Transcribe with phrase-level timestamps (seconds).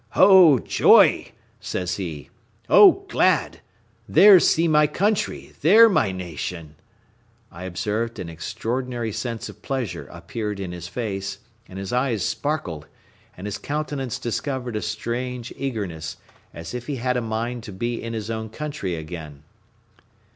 [0.15, 1.27] "Oh, joy!"
[1.59, 2.31] says he;
[2.67, 3.59] "Oh, glad!
[4.09, 6.73] there see my country, there my nation!"
[7.51, 11.37] I observed an extraordinary sense of pleasure appeared in his face,
[11.69, 12.87] and his eyes sparkled,
[13.37, 16.17] and his countenance discovered a strange eagerness,
[16.51, 19.43] as if he had a mind to be in his own country again.